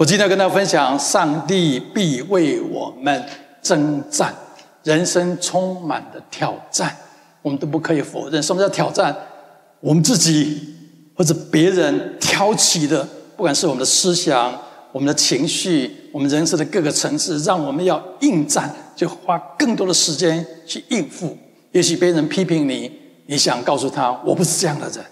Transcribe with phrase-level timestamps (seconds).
[0.00, 3.22] 我今天要跟大家分享，上帝必为我们
[3.60, 4.34] 征战。
[4.82, 6.96] 人生充满的挑战，
[7.42, 8.42] 我们都不可以否认。
[8.42, 9.14] 什么叫挑战？
[9.80, 10.74] 我们自己
[11.14, 14.58] 或者别人挑起的，不管是我们的思想、
[14.90, 21.36] 我们的情绪、我们人生的各个层次，让我们要应战，就花更多的时间去应付。
[21.72, 22.90] 也许别人批评你，
[23.26, 25.04] 你想告诉他我不是这样的人；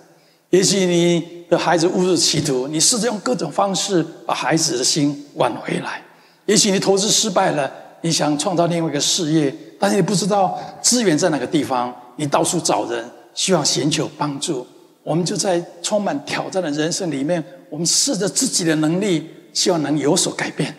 [0.48, 6.02] 也许你的孩子误入歧途，你试着用各种方式把孩子的心挽回来；
[6.46, 7.70] 也许你投资失败了。
[8.00, 14.64] 你想创造另外一个事业，但是你不知道资源在哪个地方，你到处找人，希望寻求帮助。
[15.02, 20.72] 我们就在充满挑战的人生里面，我们试着自己的能力，希望能有所改变，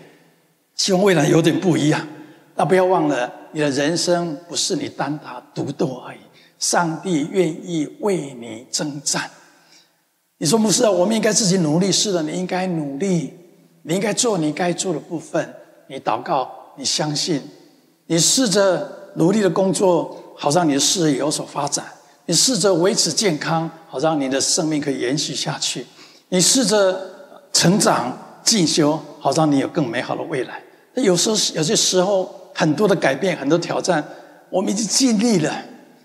[0.76, 2.08] 希望未来有点不一样。
[2.56, 6.20] 那不要忘了，你的人生不是你单打独斗而已，
[6.58, 9.30] 上帝愿意为你征战。
[10.40, 13.34] 你说牧师啊，我们应该自己努力，是的，你应该努力，
[13.84, 15.54] 你应该做你该做的部分，
[15.88, 16.50] 你祷告。
[16.78, 17.42] 你相信，
[18.06, 21.84] 你试着努力的工作，好让你的事业有所发展；
[22.26, 25.82] 你试着维持健康，好让你的生命可以延续下去；
[26.30, 26.98] 你试着
[27.52, 30.64] 成长进修，好让你有更美好的未来。
[30.94, 34.02] 那有时候，有些时候，很多的改变，很多挑战，
[34.50, 35.54] 我们已经尽力了，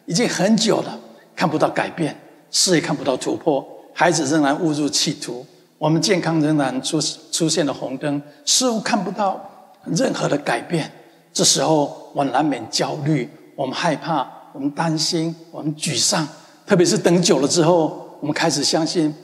[0.06, 0.98] 已经很久了，
[1.36, 5.46] 看不到改变，事业看不到突破，孩子仍然误入歧途，
[5.78, 7.00] 我们健康仍然出
[7.32, 9.50] 出现了红灯，似乎看不到。
[9.86, 10.90] 任何的改变，
[11.30, 16.26] 这时候我难免焦虑，我们害怕，我们担心，我们沮丧。
[16.66, 19.14] 特别是等久了之后，我们开始相信，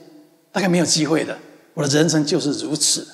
[0.51, 1.35] 大概没有机会的。
[1.73, 3.07] 我的人生就是如此。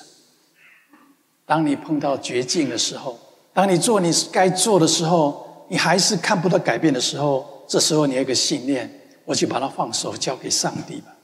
[1.46, 3.18] 当你碰到绝境的时候，
[3.54, 8.90] 当你做你该做的时候，你还是看不到改变的时候，这时候你有一个信念：
[9.24, 11.14] 我就把它放手，交给上帝吧。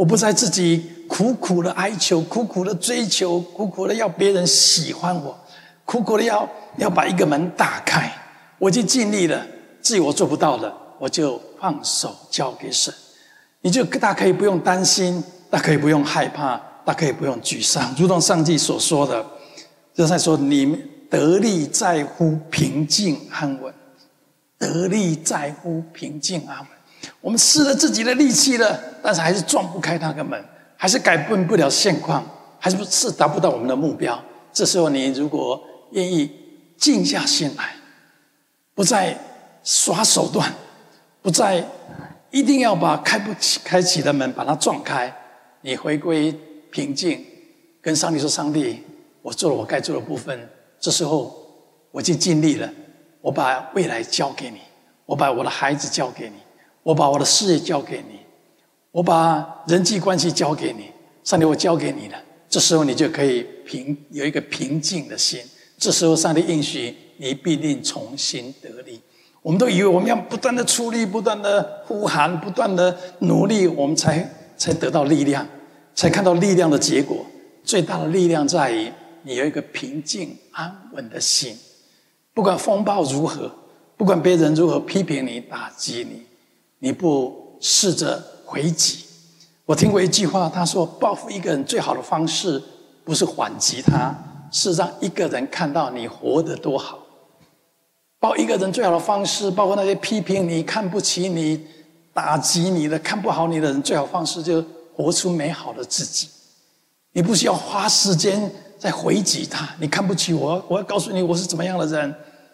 [0.00, 5.38] 我不再自己苦苦的哀求，苦苦的追求，苦苦的要别人喜欢我。
[5.84, 6.48] 苦苦的要
[6.78, 8.10] 要把一个门打开，
[8.58, 9.46] 我已经尽力了，
[9.82, 12.90] 自己我做不到的，我就放手交给神。
[13.60, 17.94] 你就大可以不用担心，大可以不用害怕，大可以不用沮丧。
[17.98, 19.22] 如同上帝所说的，
[19.92, 20.78] 就在说：“你
[21.10, 23.74] 得力在乎平静安稳，
[24.56, 26.68] 得力在乎平静安稳。”
[27.20, 30.42] 我们试了自己的力气了，但是还是撞不开那个门，
[30.76, 32.24] 还是改变不了现况，
[32.58, 34.20] 还是不是达不到我们的目标。
[34.52, 35.62] 这时候，你如果
[35.92, 36.30] 愿意
[36.76, 37.74] 静下心来，
[38.74, 39.16] 不再
[39.62, 40.52] 耍手段，
[41.22, 41.64] 不再
[42.30, 45.14] 一定要把开不起、开启的门把它撞开。
[45.62, 46.32] 你回归
[46.70, 47.24] 平静，
[47.82, 48.82] 跟上帝说：“上帝，
[49.20, 50.48] 我做了我该做的部分。
[50.78, 51.36] 这时候
[51.90, 52.70] 我已经尽力了，
[53.20, 54.60] 我把未来交给你，
[55.04, 56.36] 我把我的孩子交给你，
[56.90, 58.18] 我把我的事业交给你，
[58.90, 60.90] 我把人际关系交给你。
[61.22, 62.18] 上帝，我交给你了。
[62.48, 65.40] 这时候你就可以平有一个平静的心。”
[65.78, 69.00] 这时候，上帝应许你必定重新得力。
[69.40, 75.46] 我们都以为我们要不断的出力，不断的呼喊，不断的努力，我们才才得到力量，
[75.94, 77.24] 才看到力量的结果。
[77.62, 81.56] 最大的力量在于你有一个平静安稳的心。
[82.34, 83.50] 不管风暴如何，
[83.96, 86.26] 不管别人如何批评你、打击你，
[86.80, 89.04] 你不试着回击。
[89.64, 92.60] 我听过一句话，他说：“报复一个人最好的方式，
[93.04, 94.14] 不是反击他。”
[94.52, 96.98] 是让一个人看到你活得多好。
[98.18, 101.64] 报一个人最好的方式，包括那些批评你、看不起你、
[102.12, 106.28] 打击你的、看不好你的人，最好方式就是活出美好的自己。
[107.12, 112.12] 你不需要花时间在回击他，你看不起我，我要告诉你我是怎么样的人。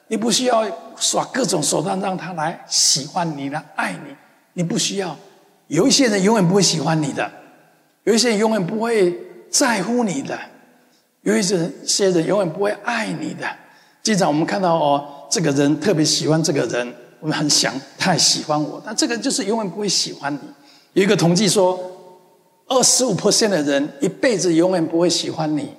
[0.08, 0.64] 你不需要
[0.96, 4.14] 耍各种手段让他来喜欢你、来爱你。
[4.52, 5.16] 你不需要。
[5.66, 7.30] 有一些人永远不会喜欢你的，
[8.04, 9.18] 有一些人永远不会
[9.50, 10.38] 在乎你的。
[11.22, 13.44] 有一些些人永远不会爱你的。
[14.00, 20.38] 经常我们看到哦，这个人特别喜欢这个人，我们很想太喜欢我，但这个就是永远不会喜欢你。
[20.92, 21.78] 有一个统计说，
[22.68, 25.74] 二十五 percent 的人一辈子永远不会喜欢你。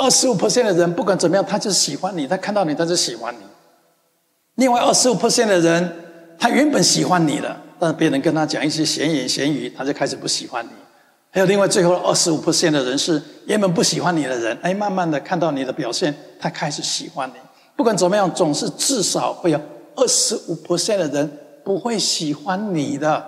[0.00, 3.40] 二十五 percent 的人不管怎么样，他就喜欢你，他看到你他就喜欢你。
[4.54, 5.94] 另外二十五 percent 的人，
[6.38, 10.70] 他原本喜欢你的，但是别人跟他讲一些闲言闲语，他就开始不喜欢你。
[11.30, 17.34] 还有另外最后二十五 percent 的人是原本不喜欢你的人，哎，慢慢的看到你的表现，他开始喜欢你。
[17.76, 19.60] 不管怎么样，总是至少会有
[19.96, 23.22] 二十五 percent 的人不会喜欢你的。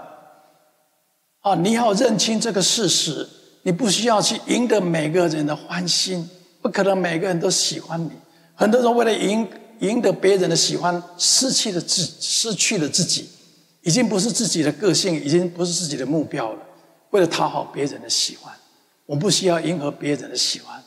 [1.42, 3.28] 啊，你要认清这个事实，
[3.62, 6.28] 你不需要去赢得每个人的欢心，
[6.62, 8.10] 不可能每个人都喜欢你。
[8.54, 9.46] 很多人为了赢
[9.80, 13.28] 赢得别人的喜欢，失去了自失去了自己，
[13.82, 16.58] 已经不是自己的个性，已经不是自己的目标了。
[17.10, 18.54] 为了讨好别人的喜欢，
[19.06, 20.80] 我不需要迎合别人的喜欢。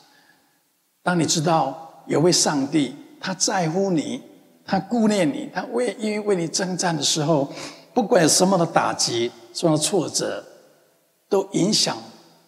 [1.02, 4.22] 当你知道有位上帝，他在乎你，
[4.64, 7.52] 他顾念你，他为因为为你征战的时候，
[7.92, 10.42] 不管什么的打击、什么挫折，
[11.28, 11.96] 都影响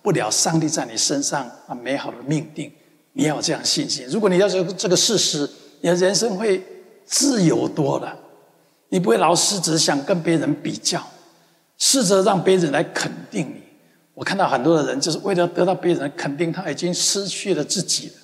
[0.02, 2.72] 不了上帝在你身上那美好的命定。
[3.18, 4.06] 你要有这样信心。
[4.08, 5.50] 如果你要这个这个事实，
[5.80, 6.64] 你的人生会
[7.04, 8.16] 自由多了。
[8.90, 11.04] 你不会老是只想跟别人比较，
[11.78, 13.60] 试着让别人来肯定你。
[14.14, 18.14] 我看到很多的人，就是为了得到别人的肯定，他已经失去了自己了。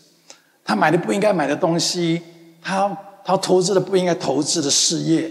[0.64, 2.22] 他买的不应该买的东西，
[2.62, 5.28] 他他投资的不应该投资的事业，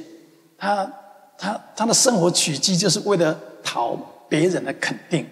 [0.57, 0.91] 他
[1.37, 3.95] 他他的生活取机就是为了讨
[4.27, 5.25] 别人的肯定。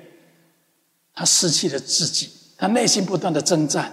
[1.14, 3.92] 他失去了自己，他内心不断的征战。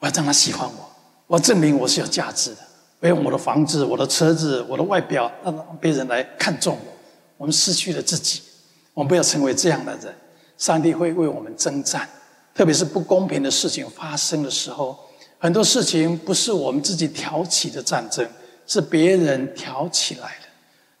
[0.00, 0.90] 我要让他喜欢我，
[1.26, 2.58] 我要证明我是有价值的。
[3.00, 6.92] 我用我的房子、我的车子、我的外表，让别人来看重我。
[7.36, 8.42] 我们失去了自己，
[8.94, 10.14] 我们不要成为这样的人。
[10.56, 12.08] 上帝会为我们征战，
[12.52, 14.98] 特别是不公平的事情发生的时候，
[15.38, 18.28] 很多事情不是我们自己挑起的战争，
[18.66, 20.48] 是别人挑起来的。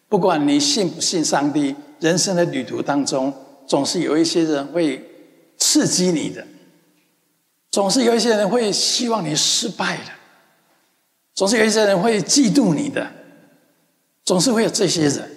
[0.08, 3.34] 不管你信不信上帝，人生的旅途当中，
[3.66, 5.04] 总是有一些人会
[5.56, 6.46] 刺激你的，
[7.70, 10.12] 总是有一些人会希望你失败的。
[11.34, 13.06] 总是有一些人会嫉妒你的，
[14.24, 15.30] 总是会有这些人，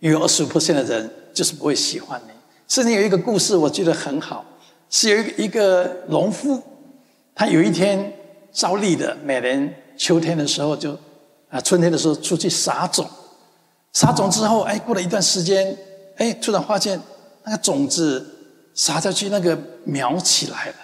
[0.00, 2.32] 因为二十五的人就是不会喜欢你。
[2.66, 4.44] 甚至有一个故事，我觉得很好，
[4.90, 6.60] 是有一个一个农夫，
[7.32, 8.12] 他有一天
[8.52, 10.98] 照例的每年秋天的时候就
[11.48, 13.08] 啊春天的时候出去撒种，
[13.92, 15.78] 撒种之后，哎，过了一段时间，
[16.16, 17.00] 哎，突然发现
[17.44, 18.26] 那个种子
[18.74, 20.74] 撒下去，那个苗起来了，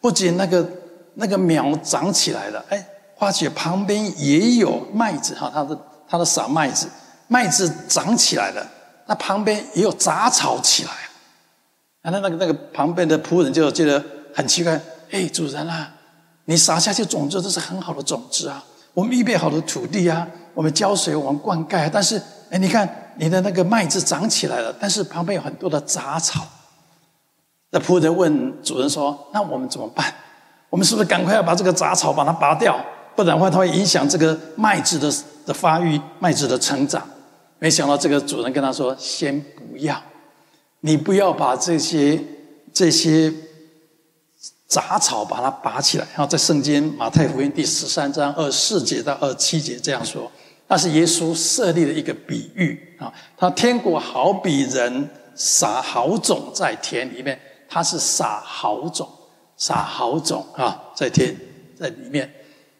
[0.00, 0.68] 不仅那个
[1.14, 2.86] 那个苗长起来了，哎。
[3.20, 6.88] 发觉旁边也有麦子哈，他的他的撒麦子，
[7.28, 8.66] 麦子长起来了，
[9.06, 10.90] 那旁边也有杂草起来，
[12.00, 14.02] 啊，那那个那个旁边的仆人就觉得
[14.34, 14.80] 很奇怪，
[15.10, 15.92] 哎，主人啊，
[16.46, 18.64] 你撒下去种子都是很好的种子啊，
[18.94, 22.16] 我们预备好的土地啊，我们浇水，我们灌溉，但是
[22.48, 22.88] 哎，你看
[23.18, 26.40] 你的那个麦子长起来了，但是旁边有很多的杂草。
[27.70, 30.12] 那仆人问主人说：“那我们怎么办？
[30.68, 32.78] 我们是不是赶快要把这个杂草把它拔掉？”
[33.16, 35.12] 不然的话，它会影响这个麦子的
[35.46, 37.02] 的发育、麦子的成长。
[37.58, 40.00] 没想到这个主人跟他说：“先不要，
[40.80, 42.18] 你不要把这些
[42.72, 43.32] 这些
[44.66, 50.30] 杂草把它拔起来。”然后在圣经马太福音第十三章二十四节到二十七节这样说。
[50.66, 53.12] 那是耶稣设立的一个比喻啊。
[53.36, 57.38] 他天国好比人撒好种在田里面，
[57.70, 59.08] 他是撒好种，
[59.56, 61.34] 撒好种啊，在田
[61.78, 62.28] 在里面。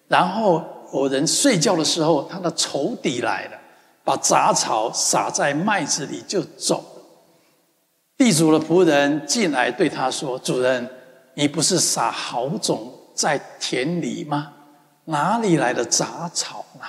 [0.09, 3.53] 然后有人睡觉的时候，他的仇敌来了，
[4.03, 7.03] 把杂草撒在麦子里就走了。
[8.19, 10.91] 地主的仆人进来对他说：“主人，
[11.35, 14.53] 你不是撒好种在田里吗？
[15.05, 16.85] 哪里来的杂草呢？”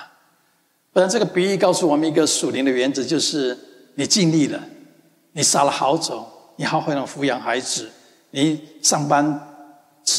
[0.92, 3.56] 不然，这个比喻告诉我们一个属灵的原则，就是
[3.94, 4.60] 你尽力了，
[5.32, 6.26] 你撒了好种，
[6.56, 7.90] 你好好的抚养孩子，
[8.30, 9.40] 你上班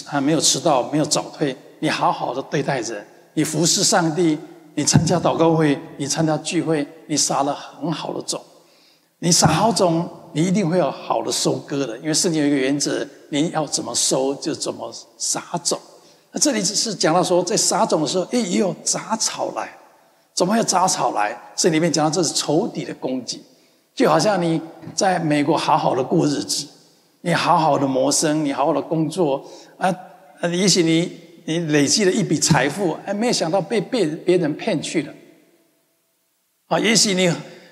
[0.05, 1.55] 还没有迟到，没有早退。
[1.79, 4.37] 你好好的对待人，你服侍上帝，
[4.75, 8.41] 你参加祷告会，你参加聚会，你撒了很好的种，
[9.19, 11.97] 你撒好种，你一定会有好的收割的。
[11.97, 15.77] 因为圣经有一个原则，你要怎么收就怎么撒种。
[16.31, 19.69] 那这里只是讲到说，在撒种的时候，诶，也有杂草来，
[20.33, 21.37] 怎么会有杂草来？
[21.55, 23.43] 这里面讲到这是仇敌的攻击，
[23.95, 24.61] 就好像你
[24.93, 26.67] 在美国好好的过日子，
[27.21, 29.43] 你好好的谋生，你好好的工作
[29.77, 29.93] 啊，
[30.51, 31.23] 也许你。
[31.45, 35.13] 你累积了一笔财富，哎，没有想到被被别人骗去了。
[36.67, 37.29] 啊，也许你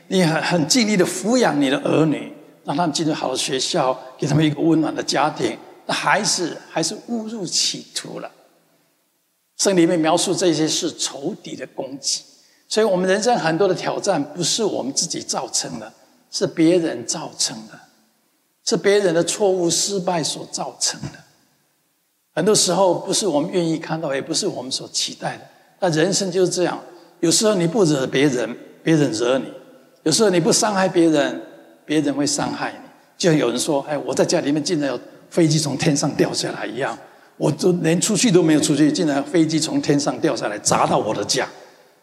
[0.10, 2.34] 你很很尽力的抚养你的儿女，
[2.66, 8.30] 让他们进入好的学校，给他们一个温暖的家庭，那孩子还是误入歧途了。
[9.58, 12.24] 圣经里面描述这些是仇敌的攻击，
[12.68, 15.94] 所以我们人生很多的挑战不是我们自己造成的，
[16.32, 17.78] 是别人造成的，
[18.66, 21.20] 是别人的错误失败所造成的。
[22.34, 25.44] 很多时候不是我们愿意看到，也不是我们所期待的。
[25.82, 26.82] 那人生就是这样，
[27.20, 29.46] 有时候你不惹别人，别人惹你；
[30.04, 31.42] 有时候你不伤害别人，
[31.86, 32.78] 别人会伤害你。
[33.18, 36.98] 就像有人说：“哎，我在家里面竟然有飞机从天上掉下来一样，
[37.36, 41.48] 我都连出去都没有出去，竟然飞机从天上掉下来砸到我的家。”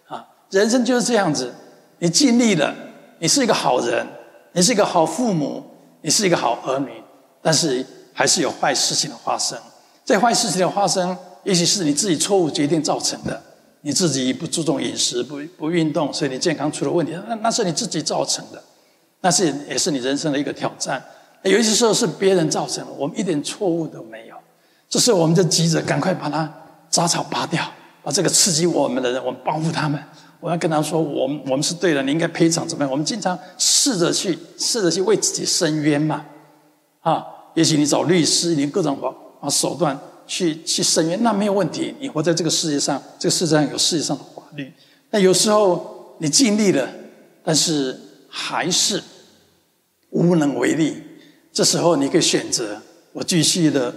[0.07, 1.53] 啊，人生就是这样子，
[1.99, 2.75] 你尽力了，
[3.19, 4.07] 你是一个好人，
[4.53, 5.65] 你是一个好父母，
[6.03, 6.91] 你是一个好儿女，
[7.43, 9.59] 但是还是有坏事情的发生。
[10.05, 13.43] 这坏事情的发生，也许是你自己错误决定造成的。
[13.83, 17.17] 你自己不注重饮食，不不运动，所以你健康出了问题。
[17.29, 18.61] 那那是你自己造成的，
[19.21, 21.03] 那是也是你人生的一个挑战。
[21.43, 24.35] 有一些时候是别人造成的，我们一点错误都没有。
[24.89, 26.53] 这时候我们就急着赶快把它
[26.91, 27.63] 杂草拔掉，
[28.03, 30.03] 把这个刺激我们的人，我们报复他们。
[30.41, 32.91] 我要跟他说，我们我们是对的，你应该赔偿怎么样？
[32.91, 36.25] 我们经常试着去试着去为自己伸冤嘛，
[37.01, 41.95] 啊，也许你找律师，你各种方啊手段去去伸冤，那没有问题。
[41.99, 44.73] 你活在这个世界上，这个世界上有世界上的法律。
[45.11, 46.89] 但有时候你尽力了，
[47.43, 49.03] 但是还是
[50.11, 51.03] 无能为力。
[51.53, 52.81] 这时候你可以选择，
[53.13, 53.93] 我继续的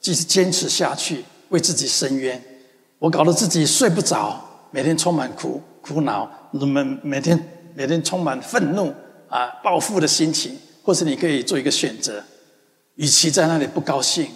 [0.00, 2.40] 继续坚持下去，为自己伸冤。
[3.00, 5.60] 我搞得自己睡不着，每天充满苦。
[5.82, 7.36] 苦恼，你们每天
[7.74, 8.94] 每天充满愤怒
[9.28, 12.22] 啊，报复的心情，或是你可以做一个选择，
[12.94, 14.28] 与其在那里不高兴，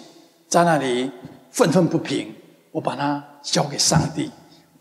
[0.49, 1.09] 在那里
[1.51, 2.35] 愤愤不平，
[2.71, 4.29] 我把它交给上帝，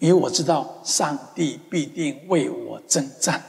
[0.01, 3.41] 因为我知道上帝必定为我征战，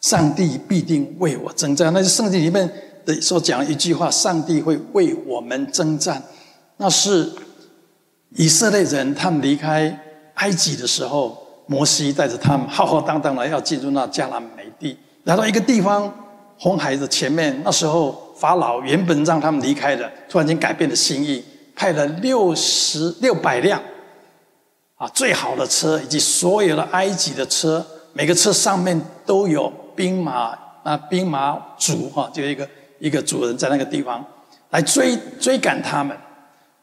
[0.00, 1.92] 上帝必定为我征战。
[1.92, 2.72] 那是圣经里面
[3.04, 6.22] 的所讲一句话：上帝会为我们征战。
[6.78, 7.30] 那是
[8.30, 10.00] 以色列人他们离开
[10.36, 11.43] 埃及的时候。
[11.66, 16.12] 摩西带着他们浩浩荡荡的要进入那迦南美地，来到一个地方，
[16.58, 17.58] 红海的前面。
[17.64, 21.42] 那时候法老原本让他们离开的，突然间改变了心意，
[21.74, 23.80] 派了六十六百辆
[24.96, 32.68] 啊最好的车，以及所有的埃及的车，每个车上面都有兵马啊兵马主哈，就一个
[32.98, 34.22] 一个主人在那个地方
[34.70, 36.14] 来追追赶他们。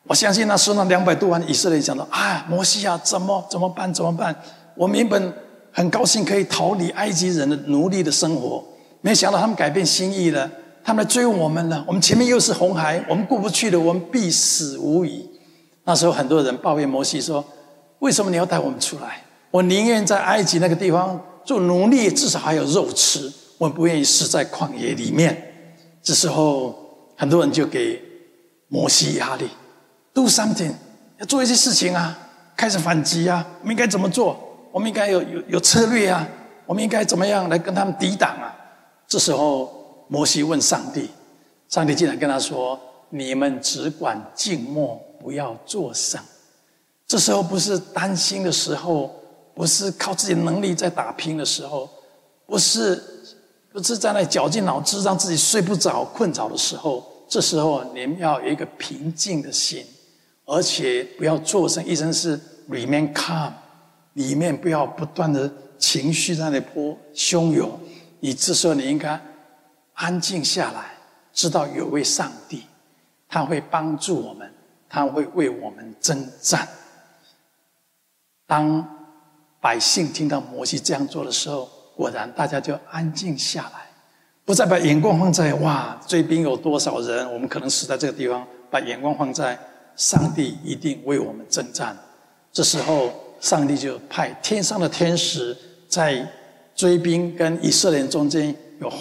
[0.08, 3.94] 我相信那时候那两百多万以色列人讲到啊，摩西啊，怎么怎么办？
[3.94, 4.36] 怎么办？
[4.76, 5.34] 我们原本
[5.72, 8.64] 很高兴可以逃离埃及人的奴隶的生活，
[9.02, 10.50] 没想到他们改变心意了，
[10.84, 11.84] 他们来追我们了。
[11.88, 15.30] 我们前面又是红海，我们过不去了，我们必死无疑。
[15.84, 17.44] 那时候很多人抱怨摩西说
[18.00, 19.24] ：“为什么你要带我们出来？
[19.50, 23.32] 我宁愿在埃及那个地方做奴隶，至少还有肉吃。
[23.58, 25.36] 我不愿意死在旷野里面。”
[26.04, 26.76] 这时候
[27.16, 28.02] 很多人就给
[28.68, 29.48] 摩西压力
[30.14, 30.74] ：“Do something，
[31.20, 32.18] 要做一些事情啊，
[32.56, 34.40] 开始反击啊，我们应该怎么做？”
[34.72, 36.28] 我们应该有有有策略啊！
[36.66, 38.56] 我们应该怎么样来跟他们抵挡啊？
[39.08, 41.10] 这时候，摩西问上帝，
[41.68, 46.20] 上帝竟然跟他说：“你们只管静默，不要作声。”
[47.06, 49.14] 这时候不是担心的时候，
[49.54, 51.90] 不是靠自己能力在打拼的时候，
[52.46, 52.96] 不是
[53.74, 57.06] 不是在那绞尽脑汁让自己睡不着、困着的时候。
[57.28, 59.86] 这时候，你们要有一个平静的心，
[60.46, 63.52] 而且不要作声，意思是 remain calm。
[64.14, 67.80] 里面不要不断的情绪在那里波汹涌，
[68.20, 69.20] 你这时候你应该
[69.94, 70.92] 安静下来，
[71.32, 72.66] 知道有位上帝，
[73.30, 74.54] 他会帮助我们，
[74.90, 76.68] 他会为我们征战。
[78.46, 78.86] 当
[79.62, 83.90] 百姓听到摩西这样做的时候，果然大家就安静下来，
[84.44, 89.58] 不再把眼光放在哇追兵有多少人，我们可能死在这个地方，把眼光放在
[89.96, 91.98] 上帝一定为我们征战。
[92.52, 93.14] 这时候。
[93.42, 95.56] 上帝就派天上的天使
[95.90, 96.26] 在
[96.74, 98.94] 追兵跟以色列中间有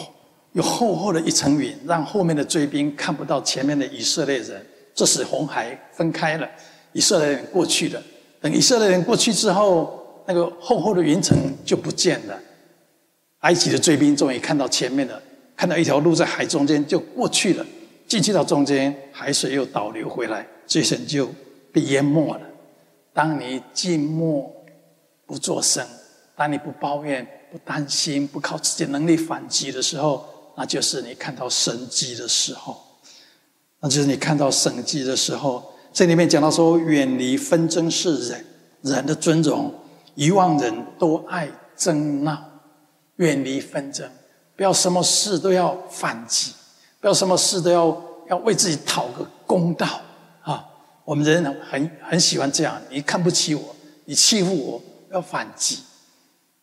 [0.53, 4.67] 有厚厚的一层云，让后面的追兵看不到前面的以色列人。
[4.93, 6.49] 这时红海分开了，
[6.93, 8.03] 以色列人过去了。
[8.41, 12.37] 等以色列人过去之后，那个厚厚的云层就不见了。
[13.41, 15.23] 埃及的追兵终于看到前面的，
[15.57, 17.65] 看到一条路在海中间就过去了。
[18.09, 21.31] 进去到中间，海水又倒流回来，这些人就
[21.73, 22.41] 被淹没了。
[23.13, 24.51] 当你静默
[25.27, 25.87] 不作声，
[26.37, 30.25] 当你不抱怨、不担心、不靠自己能力反击的时候，
[30.57, 32.77] 那就是你看到神迹的时候。
[33.81, 35.73] 那就是你看到神迹的时候。
[35.93, 38.47] 这里面讲到说，远离纷争是人
[38.83, 39.75] 人的尊荣，
[40.15, 42.45] 愚妄人都爱争闹。
[43.17, 44.09] 远离纷争，
[44.57, 46.53] 不要什么事都要反击，
[47.01, 50.01] 不要什么事都要要为自己讨个公道。
[51.05, 55.79] 我们人很很喜欢这样，你看不起我，你欺负我，要反击。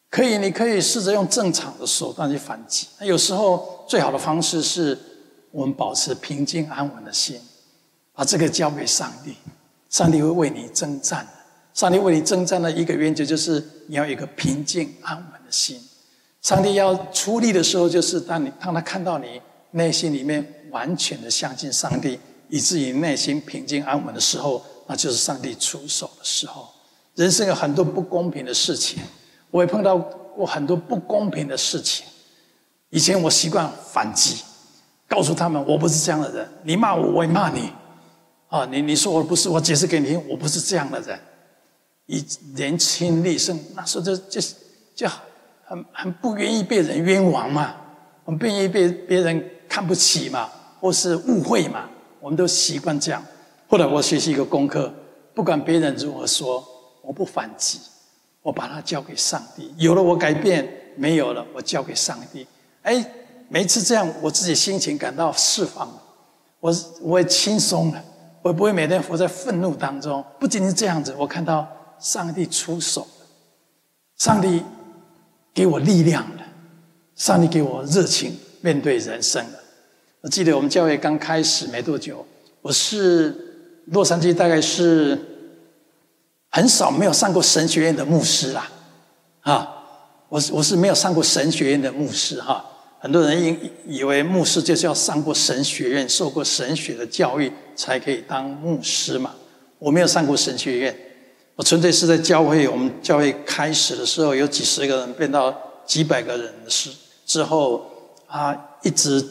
[0.10, 2.88] 可以，你可以试着用正常的手段去反击。
[2.98, 4.98] 那有时候最好的方式是
[5.52, 7.40] 我们保持平静安稳的心，
[8.14, 9.36] 把这个交给上帝，
[9.90, 11.28] 上帝会为你征战。
[11.74, 15.80] 上帝为你征战的一个原则就是你要有一个平静安稳的心。
[16.42, 19.42] 上帝要出力的时候，就是当你当他看到你
[19.72, 22.18] 内心里面完全的相信上帝。
[22.50, 26.68] 以至于内心平静安稳的时候，那就是上帝出手的时候。
[27.16, 29.02] 人生有很多不公平的事情，
[29.50, 32.06] 我也碰到过很多不公平的事情。
[32.90, 34.44] 以前我习惯反击，
[35.08, 36.48] 告诉他们我不是这样的人。
[36.64, 37.72] 你骂我，我也骂你。
[38.50, 41.20] 啊，你你说我不是，我解释给你听，我不是这样的人。
[42.06, 42.24] 以
[42.56, 44.40] 年轻力盛，那时候就就
[44.96, 45.10] 就
[45.66, 47.76] 很很不愿意被人冤枉嘛，
[48.26, 50.50] 很不愿意被别人看不起嘛，
[50.80, 51.90] 或是误会嘛。
[52.28, 53.24] 我们都习惯这样。
[53.70, 54.94] 后来我学习一个功课，
[55.34, 56.62] 不管别人如何说，
[57.02, 57.80] 我不反击，
[58.42, 59.74] 我把它交给上帝。
[59.78, 62.46] 有了我改变，没有了我交给上帝。
[62.82, 63.02] 哎，
[63.48, 66.04] 每次这样，我自己心情感到释放了，
[66.60, 68.04] 我我也轻松了，
[68.42, 70.22] 我不会每天活在愤怒当中。
[70.38, 71.66] 不仅仅这样子，我看到
[71.98, 73.26] 上帝出手了，
[74.18, 74.62] 上帝
[75.54, 76.44] 给我力量了，
[77.16, 79.46] 上帝给我热情面对人生。
[80.22, 82.26] 我记得我们教会刚开始没多久，
[82.64, 83.34] 我是
[83.86, 85.18] 洛杉矶，大概是
[86.50, 88.68] 很少没有上过神学院的牧师啦，
[89.42, 89.86] 啊，
[90.28, 92.66] 我是我是没有上过神学院的牧师哈。
[93.00, 99.36] 很多人以以为牧师就是要上过神学院，受过神学的教育才可以当牧师嘛。
[99.78, 101.00] 我没有上过神学院，
[101.56, 105.56] 我纯粹是在教会，我们教会开始的时候有几十个人变到
[105.86, 106.90] 几百个人的时
[107.24, 107.86] 之后
[108.26, 109.24] 啊，一直。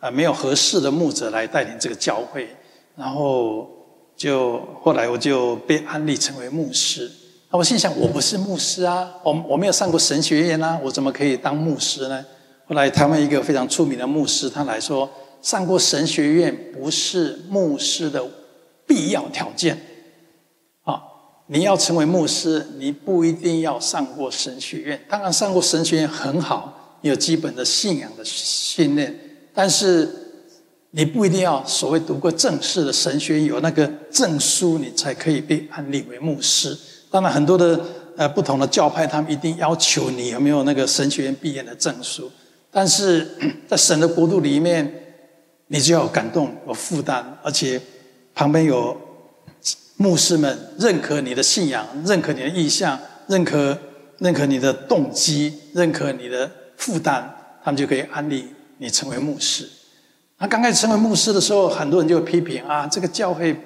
[0.00, 2.48] 啊，没有合适的牧者来带领这个教会，
[2.96, 3.68] 然后
[4.16, 7.10] 就后来我就被安利成为牧师。
[7.50, 12.24] 那我心想，我不是牧师啊，我我没有上过神学院啊，我怎么可以当牧师呢？
[12.66, 15.08] 后来台湾一个非常出名的牧师，他来说，
[15.40, 18.22] 上过神学院不是牧师的
[18.86, 19.76] 必要条件。
[20.84, 21.02] 啊，
[21.46, 25.00] 你要成为牧师，你不一定要上过神学院。
[25.08, 29.18] 当然，上过神学院很好，有基本的信仰的训练。
[29.58, 30.08] 但是
[30.92, 36.78] 你不一定要所谓读过正式的神学，有那个证书，你才可以被安立为牧师。
[37.10, 37.80] 当然，很多的
[38.16, 42.30] 呃不同的教派，他们一定要求你有没有那个神学院毕业的证书。
[42.70, 43.26] 但是
[43.66, 45.16] 在神的国度里面，
[45.66, 47.80] 你就要感动、有负担，而且
[48.36, 48.96] 旁边有
[49.96, 52.96] 牧师们认可你的信仰，认可你的意向，
[53.26, 53.76] 认可
[54.18, 57.28] 认可你的动机，认可你的负担，
[57.64, 58.44] 他们就可以安立。
[58.78, 59.68] 你成为牧师，
[60.38, 63.56] 他刚开始成为牧师的时候，很多人就批评啊，这个教会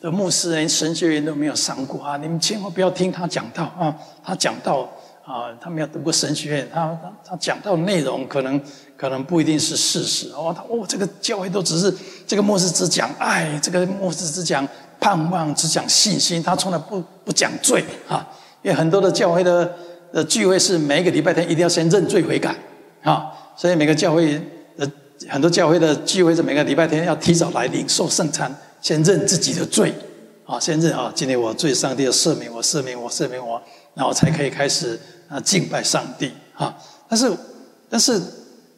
[0.00, 3.94] 的牧师连神学院都没有上过啊，你们千万不要听他讲道啊，
[4.24, 4.88] 他讲道
[5.24, 8.60] 啊，他没有读过神学院，他他他讲道内容可能
[8.96, 11.94] 可能不一定是事实哦，他哦，这个教会都只是
[12.26, 14.66] 这个牧师只讲爱，这个牧师只讲
[14.98, 18.26] 盼望，只讲信心，他从来不不讲罪啊，
[18.62, 19.70] 因为很多的教会的
[20.12, 22.54] 的聚会是每一个礼拜天一定要先认罪悔改
[23.02, 23.32] 啊。
[23.56, 24.40] 所以每个教会
[24.76, 24.86] 呃
[25.28, 29.92] 很多教会的聚会是每个礼拜天要提早来领受圣餐，先认自己的罪，
[30.44, 33.60] 啊，先认啊，今天我罪，上帝要赦免我，赦免我，赦免我，
[33.94, 36.76] 然后才可以开始啊敬拜上帝啊。
[37.08, 37.32] 但是，
[37.88, 38.20] 但是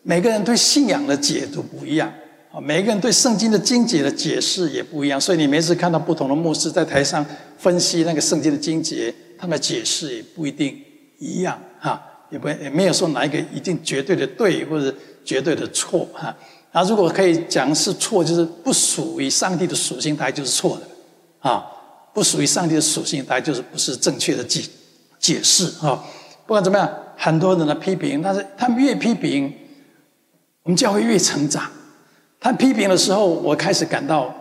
[0.03, 2.13] 每个人对信仰的解读不一样
[2.53, 7.25] 啊，每个人对圣经的经节的解释也不一样，所以你每次看到不同的牧师在台上
[7.59, 10.81] 分析那个圣经的经节，他们的解释也不一定
[11.19, 12.01] 一样哈。
[12.31, 16.35] 也不也没有说哪一个一定绝对的对或者绝对的错哈。
[16.73, 21.65] 那如果可以讲是错，就是不属于上帝的属性，大概就是错的啊。
[22.15, 24.63] 不属于上帝的属性，大概就是不是正确的解
[25.21, 26.05] 解释啊。
[26.47, 29.53] 不管怎么样，很多人的批评，但是他们越批评，
[30.65, 31.71] 我们教会越成长。
[32.41, 34.35] 他批评的时候，我开始感到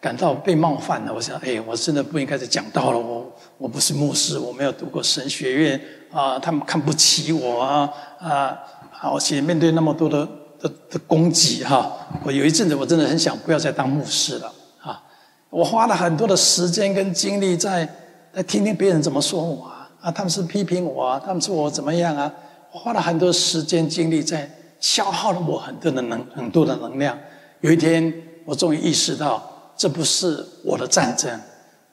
[0.00, 1.12] 感到被冒犯了。
[1.12, 2.98] 我想，哎，我真的不应该再讲道了。
[2.98, 5.80] 我我不是牧师，我没有读过神学院。
[6.12, 8.58] 啊，他们看不起我啊啊！
[9.00, 10.26] 而且面对那么多的
[10.60, 11.92] 的的攻击哈，
[12.24, 15.02] 我有一阵子我真的很想不要再当牧师了啊！
[15.50, 17.88] 我花了很多的时间跟精力在
[18.34, 22.32] 在听听别人怎么说我啊，啊，他们是批评我啊，他们说我怎么样啊？
[22.72, 27.16] 我花了很多时间精力在消耗了我很多的能很多的能量。
[27.60, 28.12] 有一天，
[28.44, 29.42] 我终于意识到，
[29.76, 31.40] 这不是我的战争，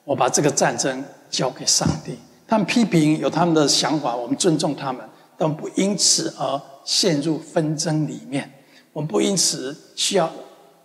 [0.04, 2.18] 我把这个战争交给上帝。
[2.48, 5.04] 他们批评有他们的想法，我们尊重他们，
[5.36, 8.48] 但不因此而陷入纷争里面。
[8.92, 10.30] 我们不因此需要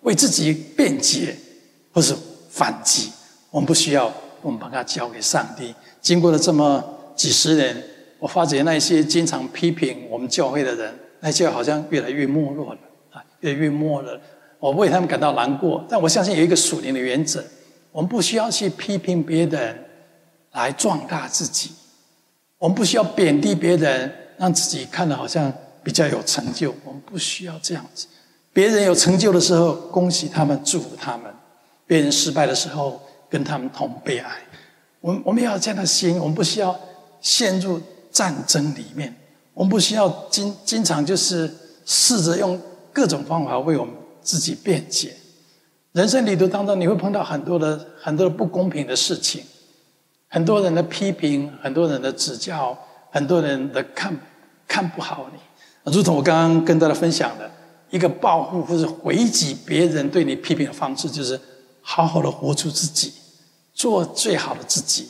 [0.01, 1.37] 为自己辩解
[1.93, 2.15] 或是
[2.49, 3.11] 反击。
[3.51, 5.73] 我们不需要，我们把它交给上帝。
[6.01, 6.83] 经过了这么
[7.15, 7.83] 几十年，
[8.17, 12.79] 我发觉那些经常批评我们教会的人，那些好像越来越没落了
[13.11, 14.19] 啊，越来越没落了。
[14.59, 17.43] 我为他们感到难过，但我相信有一个属灵的原则：
[17.91, 19.85] 我们不需要去批评别人。
[20.53, 21.71] 来壮大自己，
[22.57, 25.51] 我们不需要贬低别人，让自己看得好像
[25.83, 26.73] 比较有成就。
[26.83, 28.07] 我们不需要这样子。
[28.53, 31.31] 别人有成就的时候，恭喜他们，祝福他们；
[31.87, 34.29] 别人失败的时候，跟他们同悲哀。
[34.99, 36.77] 我们我们要这样的心，我们不需要
[37.21, 39.15] 陷入战争里面，
[39.53, 41.49] 我们不需要经经常就是
[41.85, 42.59] 试着用
[42.91, 45.15] 各种方法为我们自己辩解。
[45.93, 49.43] 人生旅途当中，你会碰到很多的很多的不公平的事情。
[50.33, 52.77] 很多人的批评，很多人的指教，
[53.11, 54.17] 很多人的看
[54.65, 57.51] 看不好你，如同我刚刚跟大家分享的，
[57.89, 61.37] 一个报复或者回击别人对你批评的方式，就是
[61.81, 63.11] 好好的活出自己，
[63.73, 65.09] 做最好的自己，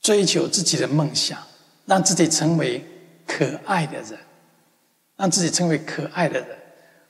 [0.00, 1.38] 追求自己的梦想，
[1.84, 2.82] 让自己成为
[3.26, 4.18] 可爱的人，
[5.18, 6.48] 让自己成为可爱的人。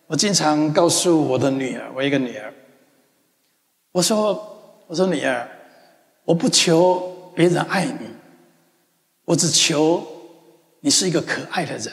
[0.09, 2.53] 我经常告诉我的女儿，我一个女儿，
[3.93, 5.49] 我说：“我说女儿，
[6.25, 8.07] 我不求别人爱你，
[9.25, 10.07] 我只求
[10.81, 11.93] 你是一个可爱的人。”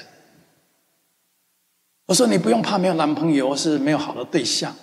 [2.07, 4.75] 我说：“你不用怕没有男朋友，或是没有好的对象。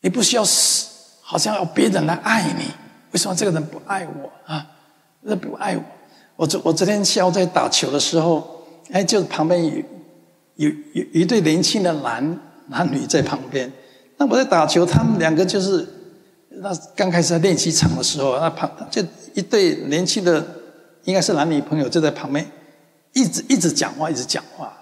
[0.00, 0.88] 你不需要死，
[1.20, 2.64] 好像要别人来爱你。
[3.12, 4.66] 为什么这个人不爱我啊？
[5.20, 5.82] 人不爱我。
[6.36, 9.82] 我昨我昨天下午在打球的时候，哎，就旁边有
[10.54, 13.70] 有有一对年轻的男男女在旁边。
[14.16, 15.86] 那我在打球，他们两个就是
[16.56, 19.02] 那刚开始在练习场的时候，那旁就
[19.34, 20.44] 一对年轻的，
[21.04, 22.44] 应该是男女朋友，就在旁边
[23.12, 24.72] 一直一直讲话，一直讲话。”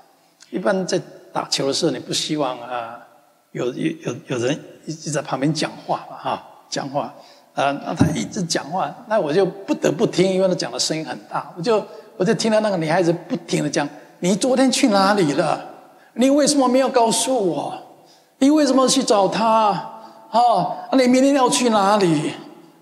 [0.50, 0.98] 一般在
[1.30, 2.98] 打球的时候，你不希望啊
[3.52, 7.14] 有有有有人一直在旁边讲话嘛哈，讲话
[7.52, 11.84] 啊，那他一直讲话，那我就不得不听，因为他讲的声音很大，我就
[12.16, 13.86] 我就听到那个女孩子不停的讲
[14.20, 15.62] ：“你昨天去哪里了？
[16.14, 17.78] 你为什么没有告诉我？
[18.38, 19.97] 你为什么去找他？
[20.30, 22.32] 啊，你明天要去哪里？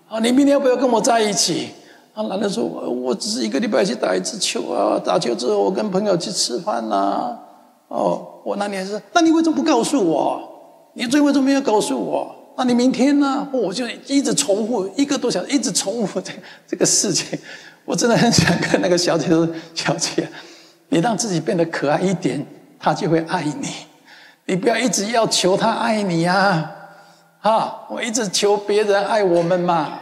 [0.09, 1.71] 啊，你明天要不要跟我在一起？”
[2.15, 7.37] 啊，男的说：“我我只是一个礼拜去打一次球啊，打球之后我跟朋友去吃饭呐、”
[7.89, 10.41] 哦，我那年是，那你为什么不告诉我？
[10.95, 12.35] 你最为什么没有告诉我？
[12.57, 13.47] 那你明天呢？
[13.53, 16.33] 我就一直重复一个多小时，一直重复这
[16.67, 17.39] 这个事情。
[17.85, 20.27] 我真的很想跟那个小姐说：“小姐，
[20.89, 22.45] 你让自己变得可爱一点，
[22.81, 23.69] 他就会爱你。
[24.47, 26.73] 你不要一直要求他爱你呀！
[27.47, 30.01] 啊，我一直求别人爱我们嘛，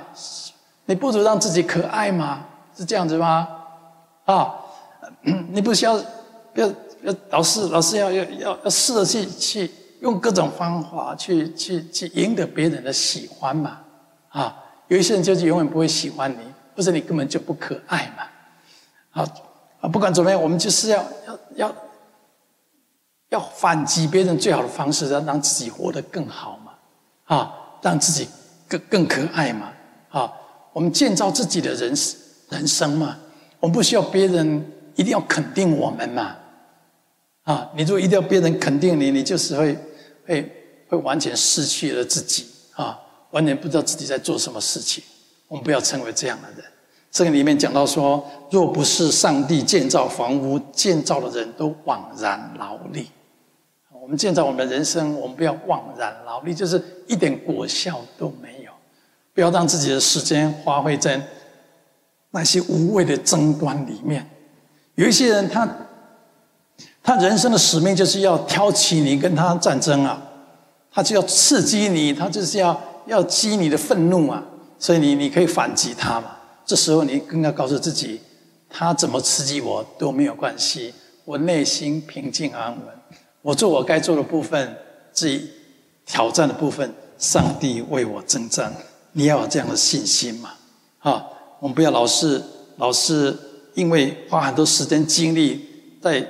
[0.86, 2.40] 你不如让自己可爱嘛，
[2.74, 3.48] 是这样子吗？
[4.24, 4.54] 啊，
[5.50, 5.98] 你不需要
[6.54, 6.70] 要。”
[7.04, 8.24] 要老师，老师要要
[8.64, 13.78] 要试着去去用各种方法去去去赢得别人的喜欢嘛，
[14.30, 14.56] 啊，
[14.88, 16.38] 有一些人就是永远不会喜欢你，
[16.74, 19.28] 或者你根本就不可爱嘛，啊
[19.82, 21.74] 啊，不管怎么样，我们就是要要要
[23.28, 26.53] 要反击别人最好的方式，要让自己活得更好，
[27.24, 28.28] 啊，让自己
[28.68, 29.72] 更更可爱嘛，
[30.10, 30.32] 啊，
[30.72, 31.94] 我们建造自己的人
[32.50, 33.16] 人生嘛，
[33.60, 36.36] 我们不需要别人一定要肯定我们嘛。
[37.44, 39.78] 啊，你如果一定要别人肯定你，你就是会
[40.26, 40.52] 会
[40.88, 42.98] 会完全失去了自己啊，
[43.32, 45.04] 完全不知道自己在做什么事情。
[45.48, 46.70] 我们不要成为这样的人。
[47.10, 53.10] 这个里面讲到说，若不是上帝建造房屋，建造的人都枉然劳力。
[54.04, 58.70] 我们建造我们的人生，我们不要枉然劳力，就是一点果效都没有。
[59.32, 61.18] 不要让自己的时间花费在
[62.32, 64.28] 那些无谓的争端里面。
[64.96, 65.66] 有一些人他。
[67.06, 70.22] 他人生的使命就是要挑起你跟他战争啊，
[70.90, 74.42] 他就要刺激你，他就是要要激你的愤怒啊，
[74.78, 76.34] 所以你你可以反击他嘛。
[76.64, 78.22] 这时候你更要告诉自己，
[78.70, 80.94] 他怎么刺激我都没有关系，
[81.26, 82.82] 我内心平静安稳，
[83.44, 84.74] 我做我该做的部分，
[85.12, 85.50] 自己
[86.06, 88.72] 挑战的部分，上帝为我征战。
[89.12, 90.54] 你要有这样的信心嘛？
[91.00, 91.22] 啊，
[91.60, 92.42] 我们不要老是
[92.78, 93.36] 老是
[93.74, 95.68] 因为花很多时间精力
[96.02, 96.26] 在。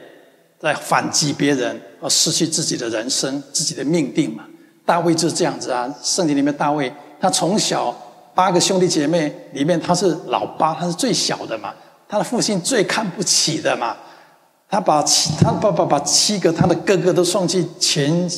[0.60, 4.46] 在反击别人，而失去自己的人生、自己的命定嘛？
[4.86, 5.94] 大卫就是这样子啊。
[6.02, 7.94] 圣经里面，大卫他从小
[8.34, 11.74] 八个兄弟姐妹里面，他是老八，他是最小的嘛。
[12.08, 13.94] 他的父亲最看不起的嘛。
[14.74, 18.28] 他把七，他爸爸把七个他的哥哥都送去前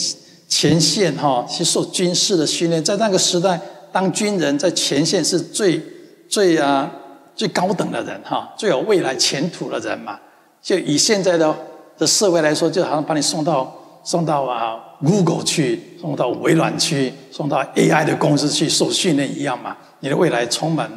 [0.46, 2.84] 前线哈，去受军事的训练。
[2.84, 3.58] 在那个时代，
[3.90, 5.80] 当军人在前线是最
[6.28, 6.92] 最啊
[7.34, 10.20] 最高等的人哈，最有未来前途的人嘛。
[10.60, 11.56] 就以现在的。
[11.98, 19.74] 的社会来说，就好像把你送到送到啊 Google 去，送到微软去，送到 AI 的公司去受训练一样嘛。
[20.00, 20.90] 你的未来充满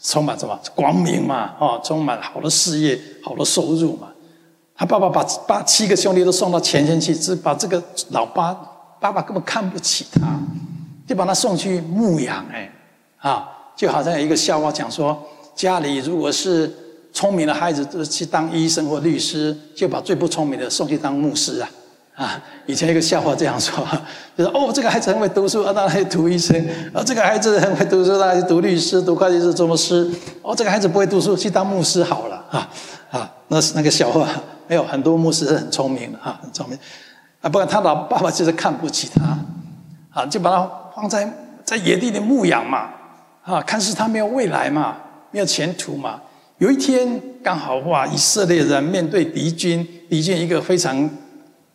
[0.00, 1.56] 充满什么光明嘛？
[1.58, 4.11] 哦，充满好的事业、好的收入嘛。
[4.76, 8.52] 他爸爸把八七个兄弟都送到前线去，只把这个老八
[9.00, 10.20] 爸爸根本看不起他，
[11.06, 12.44] 就把他送去牧养。
[12.52, 12.70] 哎，
[13.18, 15.20] 啊，就好像有一个笑话讲说，
[15.54, 16.72] 家里如果是。
[17.14, 21.68] 聪明的孩子都去当医生或律师，就把最不聪明的送去当牧师啊！
[22.14, 23.86] 啊，以前一个笑话这样说，
[24.34, 26.56] 就是哦，这个孩子很会读书，啊，他来读医生；
[26.94, 30.10] 啊，这个孩子很会读书，他来读律师、读会计师、做牧师。
[30.40, 32.70] 哦，这个孩子不会读书，去当牧师好了啊！
[33.10, 34.26] 啊，那是那个笑话，
[34.72, 36.78] 没有很多牧师很聪明的啊，很聪明
[37.42, 39.38] 啊，不然他老爸爸就是看不起他，
[40.18, 41.30] 啊，就把他放在
[41.62, 42.88] 在野地里牧养嘛，
[43.42, 44.96] 啊，看似他没有未来嘛，
[45.30, 46.22] 没有前途嘛。
[46.56, 51.10] 有一天刚好哇，以色列人面对敌军，敌军一个非常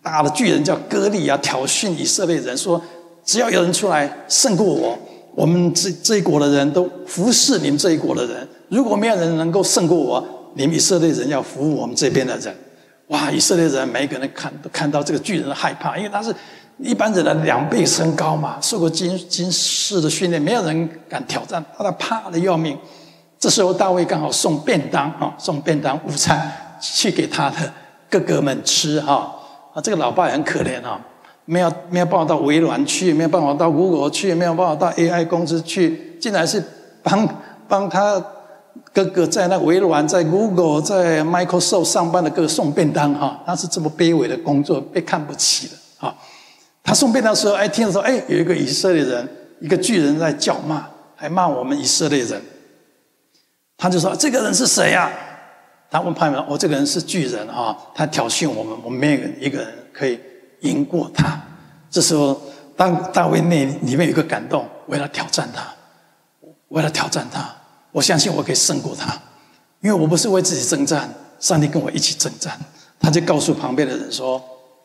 [0.02, 2.82] 大的巨人叫歌利亚，挑衅以色列人说
[3.24, 4.98] ：“只要有人出来胜过我，
[5.36, 8.48] 我们这这一国的人都服侍你们这一国的人。
[8.70, 12.56] 如果没有人能够胜过我，你们以色列人要服务我们这边的人。
[13.08, 13.32] 哇！
[13.32, 16.34] 以色列人每一个人看都看到这个巨人害怕，因为他是
[16.78, 22.78] 一般人的两倍身高嘛，受过军军事的训练，没有人敢挑战，他怕的要命。
[23.40, 27.72] 这时候大卫刚好送便当啊，送便当午餐去给他的
[28.10, 29.34] 哥哥们吃哈
[29.74, 31.00] 啊，这个老爸也很可怜啊，
[31.46, 36.62] 没有没有办法到微软去，没有办法到谷歌去，没有办法到 AI 公司去，竟然是
[37.02, 37.28] 帮
[37.70, 38.22] 帮他。
[38.94, 45.76] 哥哥在那微软、在 Google、在 Microsoft 上班的哥哥送便当哈，他是这么卑微的工作，被看不起的
[46.08, 46.16] 啊。
[46.84, 49.28] 他送便当的时候，哎，听说哎，有一个以色列人，
[49.60, 50.86] 一个巨人在叫骂，
[51.16, 52.42] 还骂我们以色列人。
[53.78, 55.12] 他就说：“这个人是谁呀？”
[55.92, 60.20] 他问旁边：“我这个人是巨人啊，他挑衅我们，我们没有一个人可以
[60.62, 61.40] 赢过他。”
[61.92, 62.42] 这时候，
[62.76, 65.62] 当大卫内里面有个感动，为了挑战他，
[66.70, 67.54] 为了挑战他。
[67.98, 69.12] 我相信我可以胜过他，
[69.82, 72.56] 因为我不是为自己征战，上帝跟我一起征战。
[73.00, 74.40] 他就告诉旁边的人说：“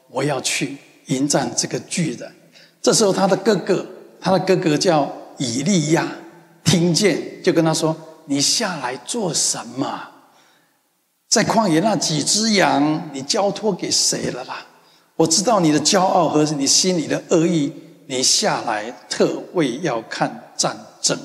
[0.09, 2.35] 我要去迎战这个巨人。”
[2.81, 3.87] 这时候，他的哥哥，
[4.19, 6.09] 他的哥哥叫以利亚，
[6.65, 7.95] 听见就跟他说
[8.25, 10.09] ：“你下来做什么？
[11.29, 14.65] 在旷野那几只羊，你交托给谁了啦？
[15.17, 17.71] 我知道你的骄傲和你心里的恶意，
[18.07, 21.19] 你下来特为要看战争，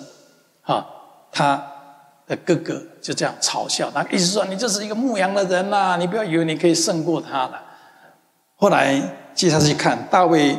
[0.63, 0.86] 啊，
[1.32, 1.65] 他。”
[2.27, 7.63] 的哥哥就这样嘲笑他，意思说你就是一个牧羊的人呐、你不要以为你可以胜过他了。
[8.55, 9.01] 后来
[9.33, 10.57] 接下去看大卫，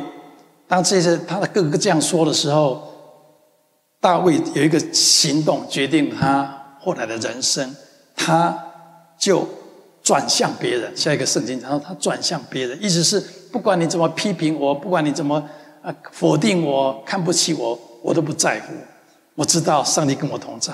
[0.67, 2.91] 当这些他的哥哥这样说的时候，
[3.99, 7.75] 大卫有一个行动决定他后来的人生，
[8.15, 8.57] 他
[9.19, 9.47] 就
[10.01, 10.95] 转向别人。
[10.97, 13.19] 下一个圣经，然后他转向别人，意思是
[13.51, 15.43] 不管你怎么批评我，不管你怎么
[15.83, 18.73] 啊否定我、看不起我，我都不在乎。
[19.35, 20.73] 我知道上帝跟我同在。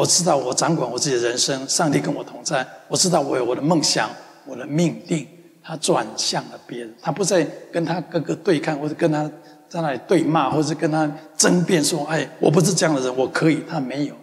[0.00, 2.66] 我知道我掌管我自己的人生，上帝跟我同在。
[2.88, 4.08] 我知道我有我的梦想，
[4.46, 5.28] 我的命定。
[5.62, 9.30] 他转向了别人，他不再跟他哥哥对抗，或者跟他
[9.68, 14.14] 在那里对骂，或者跟他争辩说：“哎，我不是这样的人，我可以。”他没有。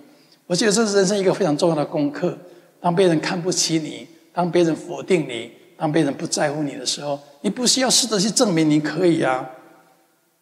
[0.47, 2.35] 我觉得这是人生一个非常重要的功课。
[2.81, 9.47] 当别人看不起你，当别人否定你，当别人不在乎你的时候，你不需要试着去证明你可以啊。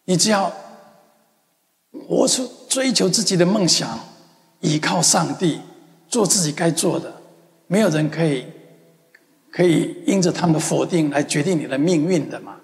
[0.06, 0.50] 你只要
[2.08, 3.98] 活出追求自己的梦想。
[4.66, 5.60] 依靠上帝，
[6.08, 7.12] 做自己该做的，
[7.68, 8.44] 没有人可以
[9.52, 12.56] 可以因着他们的否定来决定你的命运的嘛？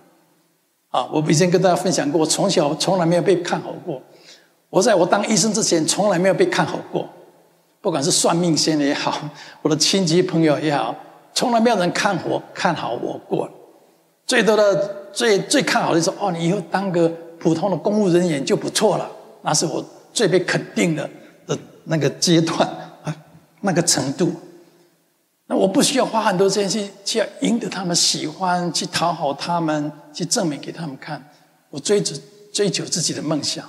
[0.91, 4.03] 啊，我以前跟大家分享过，我从小从来没有被看好过。
[4.69, 7.09] 我在我当医生之前，从来没有被看好过。
[7.81, 9.21] 不管是算命先生也好，
[9.63, 10.95] 我的亲戚朋友也好，
[11.33, 13.49] 从来没有人看我看好我过。
[14.27, 19.11] 最多的最最看好的就是哦，你以后当个普通的公务人员就不错了，
[19.43, 21.09] 那是我最被肯定的。
[21.85, 22.69] 那个阶段
[23.03, 23.15] 啊，
[23.61, 24.33] 那个程度，
[25.47, 31.23] 那我不需要花很多时间去去赢得他们喜欢，去讨好他们，去证明给他们看。
[31.71, 32.15] 我追求
[32.53, 33.69] 追求自己的梦想，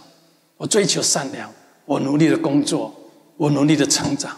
[0.58, 1.52] 我追求善良，
[1.86, 2.94] 我努力的工作，
[3.38, 4.38] 我努力的成长。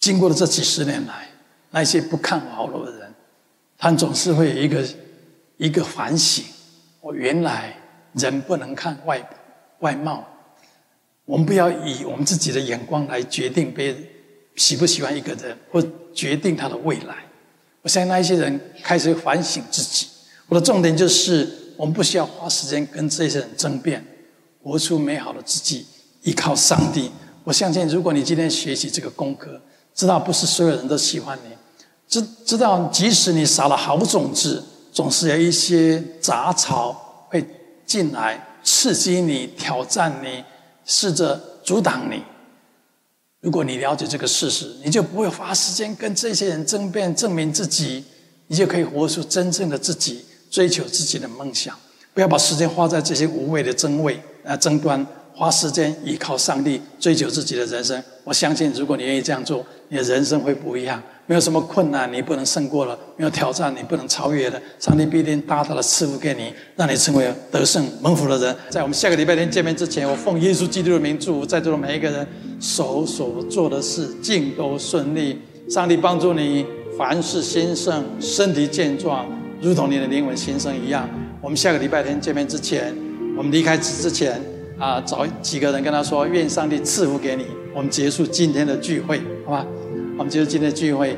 [0.00, 1.28] 经过了这几十年来，
[1.70, 3.14] 那些不看好我的人，
[3.78, 4.84] 他们总是会有一个
[5.58, 6.44] 一个反省：
[7.00, 7.76] 我原来
[8.14, 9.30] 人不能看外
[9.80, 10.26] 外貌。
[11.32, 13.96] 我们不要以我们自己的眼光来决定别人
[14.56, 17.16] 喜不喜欢一个人，或决定他的未来。
[17.80, 20.06] 我相信那一些人开始反省自己。
[20.46, 24.04] 我的重点就是，我们不需要花时间跟这些人争辩，
[24.62, 25.86] 活出美好的自己，
[26.20, 27.10] 依靠上帝。
[27.44, 29.58] 我相信，如果你今天学习这个功课，
[29.94, 31.56] 知道不是所有人都喜欢你，
[32.06, 37.42] 知知道即使你撒了好种子，总是有一些杂草会
[37.86, 40.44] 进来刺激你、挑战你。
[40.84, 42.22] 试着阻挡你。
[43.40, 48.04] 如果你了解这个事实，你就不会花时间跟这些人争辩，证明自己，
[48.46, 51.76] 你就可以活出真正的自己，追求自己的梦想。
[52.14, 55.04] 不要把时间花在这些无谓的争位啊争端。
[55.34, 58.00] 花时间依靠上帝，追求自己的人生。
[58.22, 61.02] 我相信，如果你愿意这样做，你的人生会不一样。
[61.26, 64.60] 没有什么困难你不能胜过了，没有挑战你不能超越的。
[64.78, 68.56] 上帝必定大大的赐福给你，让你成为得胜蒙福的人。
[68.70, 72.26] 在我们下个礼拜天见面之前，我奉耶稣基督的名祝福在座的每一个人，
[72.60, 75.40] 手所做的事尽都顺利。
[75.68, 76.66] 上帝帮助你，
[76.98, 79.26] 凡事兴盛，身体健壮，
[79.60, 81.08] 如同你的灵魂兴盛一样。
[81.40, 82.94] 我们下个礼拜天见面之前，
[83.36, 84.40] 我们离开之之前。
[84.78, 89.64] 啊，找几个人跟他说：“愿上帝赐福给你。”我们结束今天的聚会，好吧？
[90.18, 91.16] 我们就是今天聚会。